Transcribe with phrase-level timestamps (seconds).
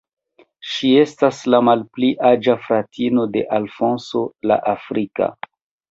[0.69, 5.29] Ŝi estas la malpli aĝa fratino de Alfonso la Afrika.